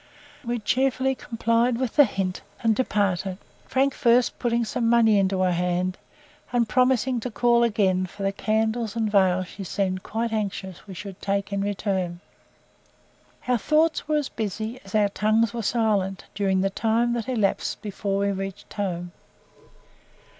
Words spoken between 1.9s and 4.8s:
the hint and departed, Frank first putting